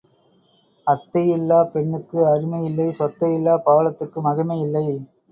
[0.87, 4.85] அத்தை இல்லாப் பெண்ணுக்கு அருமை இல்லை சொத்தை இல்லாப் பவழத்துக்கு மகிமை இல்லை.